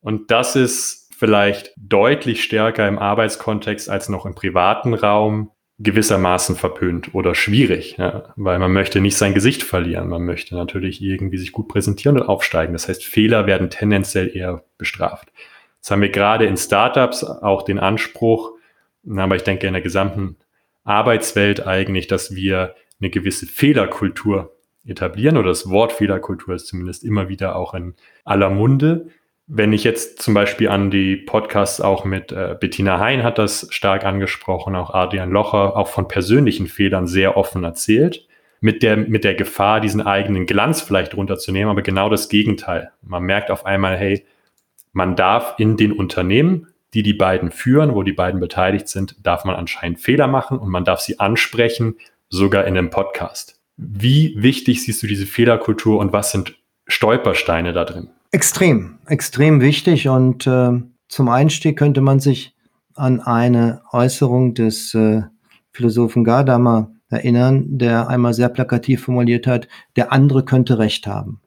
[0.01, 7.15] Und das ist vielleicht deutlich stärker im Arbeitskontext als noch im privaten Raum gewissermaßen verpönt
[7.15, 10.09] oder schwierig, ja, weil man möchte nicht sein Gesicht verlieren.
[10.09, 12.73] Man möchte natürlich irgendwie sich gut präsentieren und aufsteigen.
[12.73, 15.29] Das heißt, Fehler werden tendenziell eher bestraft.
[15.77, 18.51] Jetzt haben wir gerade in Startups auch den Anspruch,
[19.09, 20.35] aber ich denke in der gesamten
[20.83, 27.29] Arbeitswelt eigentlich, dass wir eine gewisse Fehlerkultur etablieren oder das Wort Fehlerkultur ist zumindest immer
[27.29, 29.07] wieder auch in aller Munde.
[29.47, 33.67] Wenn ich jetzt zum Beispiel an die Podcasts auch mit äh, Bettina Hein hat das
[33.71, 38.27] stark angesprochen, auch Adrian Locher, auch von persönlichen Fehlern sehr offen erzählt,
[38.61, 42.91] mit der, mit der Gefahr, diesen eigenen Glanz vielleicht runterzunehmen, aber genau das Gegenteil.
[43.01, 44.25] Man merkt auf einmal, hey,
[44.91, 49.45] man darf in den Unternehmen die die beiden führen, wo die beiden beteiligt sind, darf
[49.45, 51.95] man anscheinend Fehler machen und man darf sie ansprechen,
[52.29, 53.59] sogar in einem Podcast.
[53.77, 56.55] Wie wichtig siehst du diese Fehlerkultur und was sind
[56.87, 58.09] Stolpersteine da drin?
[58.31, 60.71] Extrem, extrem wichtig und äh,
[61.07, 62.55] zum Einstieg könnte man sich
[62.95, 65.23] an eine Äußerung des äh,
[65.71, 71.41] Philosophen Gadamer erinnern, der einmal sehr plakativ formuliert hat, der andere könnte recht haben.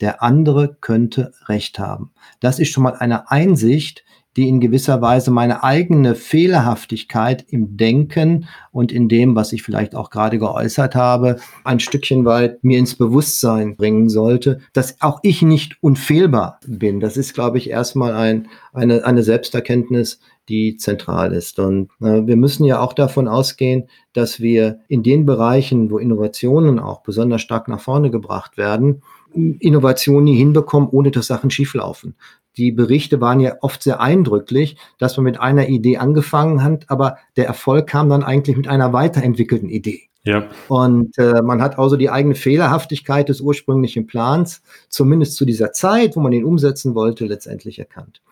[0.00, 2.12] Der andere könnte recht haben.
[2.40, 4.04] Das ist schon mal eine Einsicht,
[4.36, 9.94] die in gewisser Weise meine eigene Fehlerhaftigkeit im Denken und in dem, was ich vielleicht
[9.94, 15.42] auch gerade geäußert habe, ein Stückchen weit mir ins Bewusstsein bringen sollte, dass auch ich
[15.42, 17.00] nicht unfehlbar bin.
[17.00, 21.58] Das ist, glaube ich, erstmal ein, eine, eine Selbsterkenntnis, die zentral ist.
[21.58, 26.78] Und äh, wir müssen ja auch davon ausgehen, dass wir in den Bereichen, wo Innovationen
[26.78, 29.02] auch besonders stark nach vorne gebracht werden,
[29.34, 32.14] Innovationen nie hinbekommen, ohne dass Sachen schieflaufen.
[32.56, 37.18] Die Berichte waren ja oft sehr eindrücklich, dass man mit einer Idee angefangen hat, aber
[37.36, 40.08] der Erfolg kam dann eigentlich mit einer weiterentwickelten Idee.
[40.24, 40.48] Ja.
[40.68, 46.16] Und äh, man hat also die eigene Fehlerhaftigkeit des ursprünglichen Plans, zumindest zu dieser Zeit,
[46.16, 48.22] wo man ihn umsetzen wollte, letztendlich erkannt.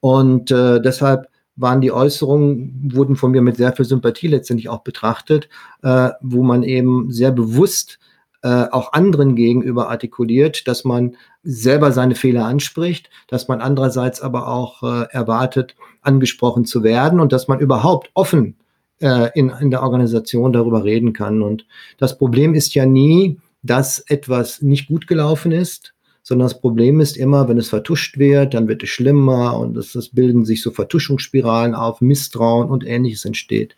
[0.00, 4.82] Und äh, deshalb waren die Äußerungen, wurden von mir mit sehr viel Sympathie letztendlich auch
[4.82, 5.50] betrachtet,
[5.82, 7.98] äh, wo man eben sehr bewusst
[8.42, 14.48] äh, auch anderen gegenüber artikuliert, dass man selber seine Fehler anspricht, dass man andererseits aber
[14.48, 18.56] auch äh, erwartet, angesprochen zu werden und dass man überhaupt offen
[19.00, 21.42] äh, in, in der Organisation darüber reden kann.
[21.42, 21.66] Und
[21.98, 27.16] das Problem ist ja nie, dass etwas nicht gut gelaufen ist, sondern das Problem ist
[27.16, 30.70] immer, wenn es vertuscht wird, dann wird es schlimmer und es, es bilden sich so
[30.70, 33.74] Vertuschungsspiralen auf, Misstrauen und ähnliches entsteht.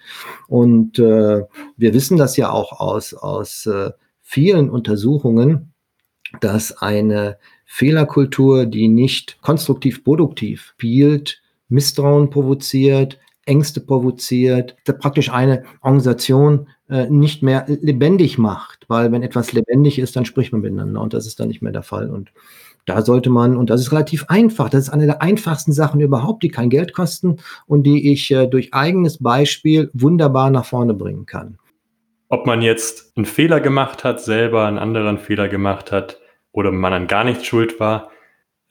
[0.47, 1.43] Und äh,
[1.77, 3.93] wir wissen das ja auch aus, aus äh,
[4.25, 5.73] vielen Untersuchungen,
[6.41, 16.67] dass eine Fehlerkultur, die nicht konstruktiv produktiv spielt, Misstrauen provoziert, Ängste provoziert, praktisch eine Organisation
[16.89, 21.13] äh, nicht mehr lebendig macht, weil wenn etwas lebendig ist, dann spricht man miteinander und
[21.13, 22.11] das ist dann nicht mehr der Fall.
[22.11, 22.33] Und
[22.87, 26.43] da sollte man, und das ist relativ einfach, das ist eine der einfachsten Sachen überhaupt,
[26.43, 31.27] die kein Geld kosten und die ich äh, durch eigenes Beispiel wunderbar nach vorne bringen
[31.27, 31.59] kann.
[32.29, 36.21] Ob man jetzt einen Fehler gemacht hat, selber einen anderen Fehler gemacht hat
[36.53, 38.11] oder man an gar nichts schuld war,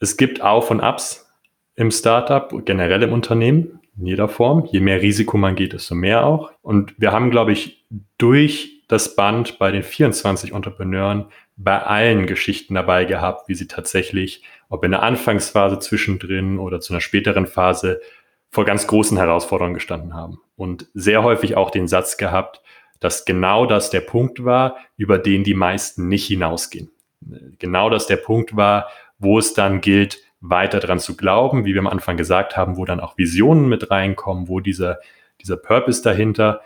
[0.00, 1.30] es gibt Auf und Abs
[1.76, 4.68] im Startup, generell im Unternehmen in jeder Form.
[4.70, 6.52] Je mehr Risiko man geht, desto mehr auch.
[6.62, 7.86] Und wir haben, glaube ich,
[8.18, 14.42] durch das Band bei den 24 Entrepreneuren bei allen Geschichten dabei gehabt, wie sie tatsächlich,
[14.68, 18.00] ob in der Anfangsphase zwischendrin oder zu einer späteren Phase,
[18.50, 20.40] vor ganz großen Herausforderungen gestanden haben.
[20.54, 22.62] Und sehr häufig auch den Satz gehabt,
[23.04, 26.90] dass genau das der Punkt war, über den die meisten nicht hinausgehen.
[27.58, 28.88] Genau das der Punkt war,
[29.18, 32.86] wo es dann gilt, weiter dran zu glauben, wie wir am Anfang gesagt haben, wo
[32.86, 35.00] dann auch Visionen mit reinkommen, wo dieser,
[35.42, 36.62] dieser Purpose dahinter.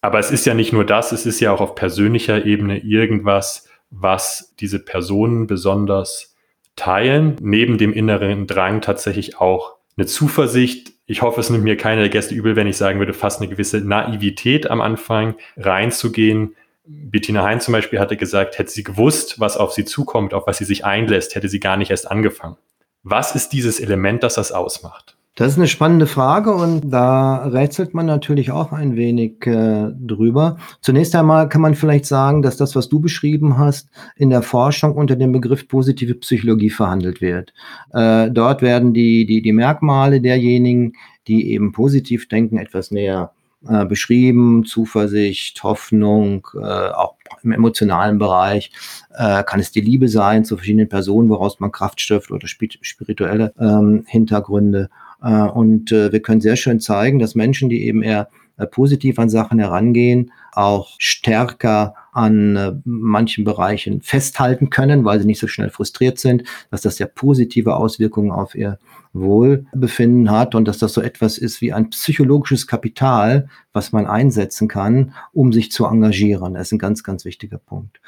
[0.00, 3.68] Aber es ist ja nicht nur das, es ist ja auch auf persönlicher Ebene irgendwas,
[3.90, 6.34] was diese Personen besonders
[6.74, 10.93] teilen, neben dem inneren Drang tatsächlich auch eine Zuversicht.
[11.06, 13.50] Ich hoffe, es nimmt mir keiner der Gäste übel, wenn ich sagen würde, fast eine
[13.50, 16.56] gewisse Naivität am Anfang reinzugehen.
[16.86, 20.58] Bettina Hein zum Beispiel hatte gesagt, hätte sie gewusst, was auf sie zukommt, auf was
[20.58, 22.56] sie sich einlässt, hätte sie gar nicht erst angefangen.
[23.02, 25.16] Was ist dieses Element, das das ausmacht?
[25.36, 30.58] Das ist eine spannende Frage und da rätselt man natürlich auch ein wenig äh, drüber.
[30.80, 34.94] Zunächst einmal kann man vielleicht sagen, dass das, was du beschrieben hast, in der Forschung
[34.94, 37.52] unter dem Begriff positive Psychologie verhandelt wird.
[37.92, 40.92] Äh, dort werden die, die, die Merkmale derjenigen,
[41.26, 43.32] die eben positiv denken, etwas näher
[43.68, 44.64] äh, beschrieben.
[44.64, 48.70] Zuversicht, Hoffnung, äh, auch im emotionalen Bereich.
[49.10, 53.52] Äh, kann es die Liebe sein zu verschiedenen Personen, woraus man Kraft schöpft oder spirituelle
[53.58, 54.90] ähm, Hintergründe.
[55.24, 59.18] Äh, und äh, wir können sehr schön zeigen, dass Menschen, die eben eher äh, positiv
[59.18, 65.48] an Sachen herangehen, auch stärker an äh, manchen Bereichen festhalten können, weil sie nicht so
[65.48, 68.78] schnell frustriert sind, dass das sehr positive Auswirkungen auf ihr
[69.12, 74.68] Wohlbefinden hat und dass das so etwas ist wie ein psychologisches Kapital, was man einsetzen
[74.68, 76.54] kann, um sich zu engagieren.
[76.54, 78.00] Das ist ein ganz, ganz wichtiger Punkt.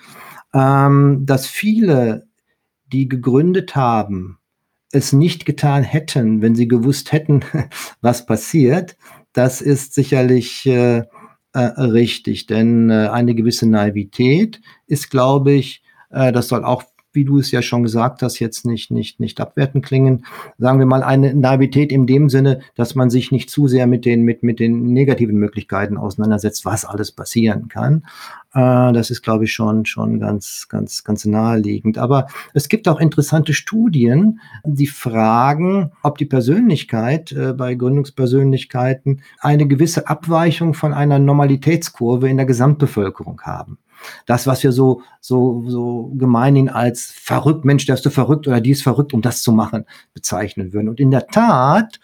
[0.55, 2.27] Ähm, dass viele,
[2.93, 4.39] die gegründet haben,
[4.97, 7.41] es nicht getan hätten, wenn sie gewusst hätten,
[8.01, 8.97] was passiert,
[9.33, 11.05] das ist sicherlich äh,
[11.53, 16.83] äh, richtig, denn äh, eine gewisse Naivität ist, glaube ich, äh, das soll auch
[17.17, 20.25] wie du es ja schon gesagt hast, jetzt nicht, nicht, nicht abwerten klingen.
[20.59, 24.05] Sagen wir mal eine Naivität in dem Sinne, dass man sich nicht zu sehr mit
[24.05, 28.05] den, mit, mit den negativen Möglichkeiten auseinandersetzt, was alles passieren kann.
[28.55, 31.99] Äh, das ist, glaube ich, schon, schon ganz, ganz, ganz naheliegend.
[31.99, 39.67] Aber es gibt auch interessante Studien, die fragen, ob die Persönlichkeit äh, bei Gründungspersönlichkeiten eine
[39.67, 43.79] gewisse Abweichung von einer Normalitätskurve in der Gesamtbevölkerung haben
[44.27, 48.61] das, was wir so, so, so gemeinhin als verrückt, Mensch, der ist so verrückt oder
[48.61, 50.89] die ist verrückt, um das zu machen, bezeichnen würden.
[50.89, 52.01] Und in der Tat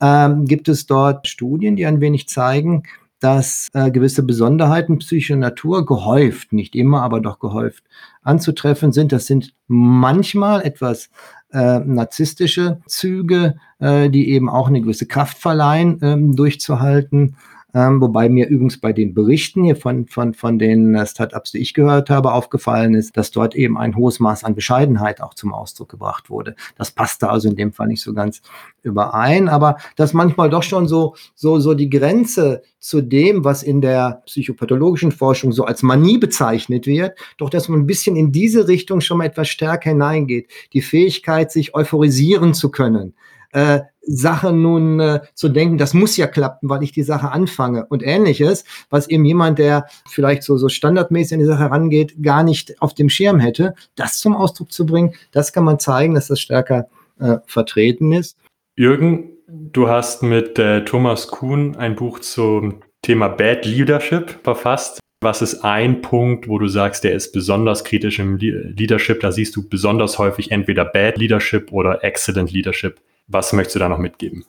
[0.00, 2.84] ähm, gibt es dort Studien, die ein wenig zeigen,
[3.24, 7.82] dass äh, gewisse Besonderheiten psychischer Natur gehäuft, nicht immer, aber doch gehäuft
[8.22, 9.12] anzutreffen sind.
[9.12, 11.08] Das sind manchmal etwas
[11.50, 17.36] äh, narzisstische Züge, äh, die eben auch eine gewisse Kraft verleihen, ähm, durchzuhalten.
[17.76, 21.58] Ähm, wobei mir übrigens bei den Berichten hier von, von, von den äh, Startups, die
[21.58, 25.52] ich gehört habe, aufgefallen ist, dass dort eben ein hohes Maß an Bescheidenheit auch zum
[25.52, 26.54] Ausdruck gebracht wurde.
[26.78, 28.42] Das passte also in dem Fall nicht so ganz
[28.84, 33.80] überein, aber dass manchmal doch schon so, so, so die Grenze zu dem, was in
[33.80, 38.68] der psychopathologischen Forschung so als Manie bezeichnet wird, doch dass man ein bisschen in diese
[38.68, 40.48] Richtung schon mal etwas stärker hineingeht.
[40.74, 43.14] Die Fähigkeit, sich euphorisieren zu können,
[43.50, 47.86] äh, Sache nun äh, zu denken, das muss ja klappen, weil ich die Sache anfange
[47.86, 52.42] und ähnliches, was eben jemand, der vielleicht so, so standardmäßig an die Sache rangeht, gar
[52.42, 56.28] nicht auf dem Schirm hätte, das zum Ausdruck zu bringen, das kann man zeigen, dass
[56.28, 56.88] das stärker
[57.18, 58.36] äh, vertreten ist.
[58.76, 65.00] Jürgen, du hast mit äh, Thomas Kuhn ein Buch zum Thema Bad Leadership verfasst.
[65.20, 69.20] Was ist ein Punkt, wo du sagst, der ist besonders kritisch im Leadership?
[69.20, 73.00] Da siehst du besonders häufig entweder Bad Leadership oder Excellent Leadership.
[73.26, 74.44] Was möchtest du da noch mitgeben?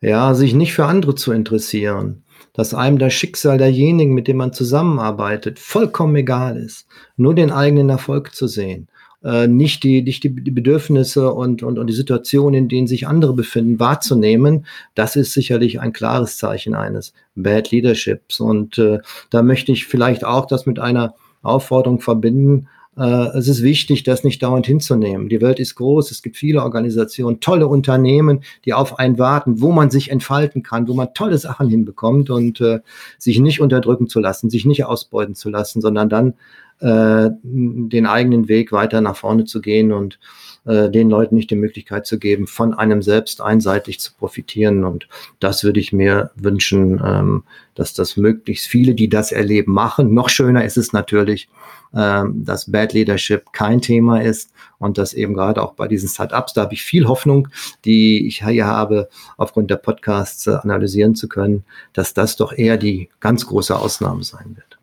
[0.00, 4.52] Ja, sich nicht für andere zu interessieren, dass einem das Schicksal derjenigen, mit denen man
[4.52, 8.88] zusammenarbeitet, vollkommen egal ist, nur den eigenen Erfolg zu sehen,
[9.24, 13.32] äh, nicht, die, nicht die, Bedürfnisse und, und, und die Situation, in denen sich andere
[13.32, 18.38] befinden, wahrzunehmen, das ist sicherlich ein klares Zeichen eines Bad Leaderships.
[18.38, 24.04] Und äh, da möchte ich vielleicht auch das mit einer Aufforderung verbinden, es ist wichtig,
[24.04, 25.28] das nicht dauernd hinzunehmen.
[25.28, 29.70] Die Welt ist groß, es gibt viele Organisationen, tolle Unternehmen, die auf einen warten, wo
[29.70, 32.80] man sich entfalten kann, wo man tolle Sachen hinbekommt und äh,
[33.18, 36.34] sich nicht unterdrücken zu lassen, sich nicht ausbeuten zu lassen, sondern dann
[36.80, 40.18] äh, den eigenen Weg weiter nach vorne zu gehen und
[40.66, 44.84] äh, den Leuten nicht die Möglichkeit zu geben, von einem selbst einseitig zu profitieren.
[44.84, 50.12] Und das würde ich mir wünschen, ähm, dass das möglichst viele, die das erleben, machen.
[50.12, 51.48] Noch schöner ist es natürlich,
[51.94, 56.52] ähm, dass Bad Leadership kein Thema ist und dass eben gerade auch bei diesen Startups,
[56.52, 57.48] da habe ich viel Hoffnung,
[57.84, 62.76] die ich hier habe, aufgrund der Podcasts äh, analysieren zu können, dass das doch eher
[62.76, 64.78] die ganz große Ausnahme sein wird.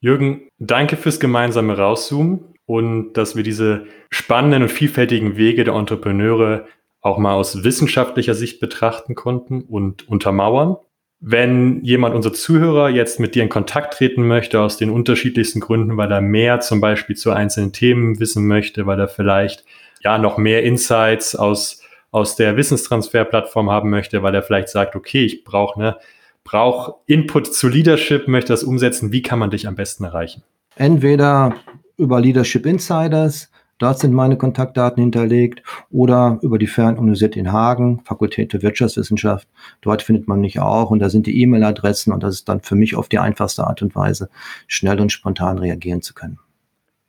[0.00, 6.66] Jürgen, danke fürs gemeinsame Rauszoomen und dass wir diese spannenden und vielfältigen Wege der Entrepreneure
[7.00, 10.76] auch mal aus wissenschaftlicher Sicht betrachten konnten und untermauern.
[11.18, 15.96] Wenn jemand, unser Zuhörer, jetzt mit dir in Kontakt treten möchte, aus den unterschiedlichsten Gründen,
[15.96, 19.64] weil er mehr zum Beispiel zu einzelnen Themen wissen möchte, weil er vielleicht
[20.04, 25.24] ja noch mehr Insights aus, aus der Wissenstransferplattform haben möchte, weil er vielleicht sagt, okay,
[25.24, 25.96] ich brauche eine
[26.44, 29.10] brauche Input zu Leadership, möchte das umsetzen.
[29.10, 30.44] Wie kann man dich am besten erreichen?
[30.76, 31.56] Entweder
[32.00, 38.50] über Leadership Insiders, dort sind meine Kontaktdaten hinterlegt, oder über die Fernuniversität in Hagen, Fakultät
[38.50, 39.46] für Wirtschaftswissenschaft.
[39.80, 42.74] Dort findet man mich auch und da sind die E-Mail-Adressen und das ist dann für
[42.74, 44.28] mich auf die einfachste Art und Weise,
[44.66, 46.38] schnell und spontan reagieren zu können.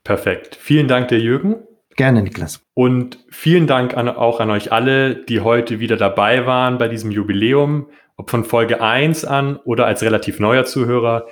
[0.03, 0.55] Perfekt.
[0.59, 1.55] Vielen Dank dir, Jürgen.
[1.95, 2.61] Gerne, Niklas.
[2.73, 7.11] Und vielen Dank an, auch an euch alle, die heute wieder dabei waren bei diesem
[7.11, 7.87] Jubiläum
[8.21, 11.25] ob von Folge 1 an oder als relativ neuer Zuhörer.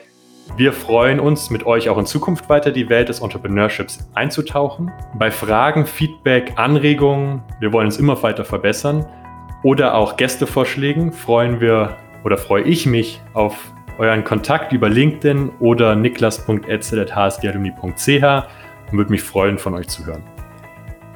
[0.58, 4.92] Wir freuen uns, mit euch auch in Zukunft weiter die Welt des Entrepreneurships einzutauchen.
[5.16, 9.06] Bei Fragen, Feedback, Anregungen, wir wollen uns immer weiter verbessern
[9.64, 15.96] oder auch Gästevorschlägen freuen wir oder freue ich mich auf euren Kontakt über LinkedIn oder
[15.96, 18.48] niklas.etzel.hsgalumni.ch
[18.92, 20.24] und würde mich freuen, von euch zu hören.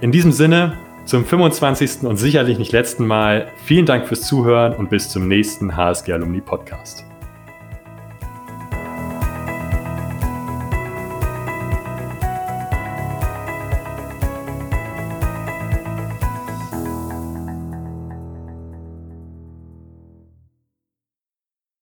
[0.02, 2.04] In diesem Sinne, zum 25.
[2.04, 6.42] und sicherlich nicht letzten Mal vielen Dank fürs Zuhören und bis zum nächsten HSG Alumni
[6.42, 7.06] Podcast.